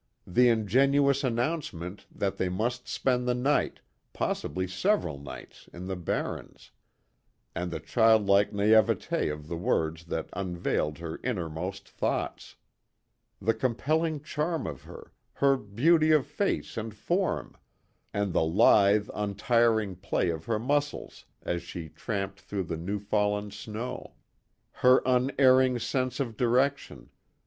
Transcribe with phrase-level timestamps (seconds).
[0.25, 3.81] The ingenuous announcement that they must spend the night
[4.13, 6.71] possibly several nights in the barrens.
[7.53, 12.55] And the childlike naïvete of the words that unveiled her innermost thoughts.
[13.39, 17.55] The compelling charm of her, her beauty of face and form,
[18.11, 23.51] and the lithe, untiring play of her muscles as she tramped through the new fallen
[23.51, 24.15] snow.
[24.71, 27.11] Her unerring sense of direction.